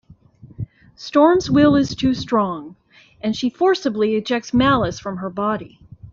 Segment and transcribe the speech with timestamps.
[0.95, 2.75] Storm's will is too strong,
[3.21, 5.79] and she forcibly ejects Malice from her body.